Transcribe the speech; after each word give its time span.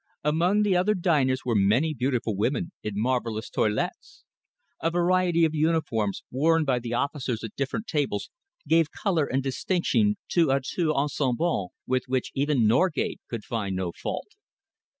Among 0.23 0.63
the 0.63 0.75
other 0.75 0.95
diners 0.95 1.45
were 1.45 1.53
many 1.53 1.93
beautiful 1.93 2.35
women 2.35 2.71
in 2.81 2.93
marvellous 2.95 3.51
toilettes. 3.51 4.23
A 4.81 4.89
variety 4.89 5.45
of 5.45 5.53
uniforms, 5.53 6.23
worn 6.31 6.65
by 6.65 6.79
the 6.79 6.95
officers 6.95 7.43
at 7.43 7.53
different 7.55 7.85
tables, 7.85 8.31
gave 8.67 8.89
colour 8.91 9.27
and 9.27 9.43
distinction 9.43 10.17
to 10.29 10.49
a 10.49 10.59
tout 10.59 10.95
ensemble 10.95 11.73
with 11.85 12.05
which 12.07 12.31
even 12.33 12.65
Norgate 12.65 13.19
could 13.29 13.43
find 13.43 13.75
no 13.75 13.91
fault. 13.91 14.29